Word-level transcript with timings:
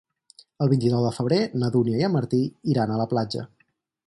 El 0.65 0.71
vint-i-nou 0.71 1.03
de 1.07 1.11
febrer 1.17 1.39
na 1.65 1.69
Dúnia 1.77 2.01
i 2.01 2.09
en 2.09 2.15
Martí 2.17 2.41
iran 2.75 2.97
a 2.97 3.01
la 3.05 3.11
platja. 3.15 3.47